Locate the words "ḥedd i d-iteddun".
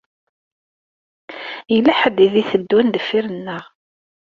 1.99-2.87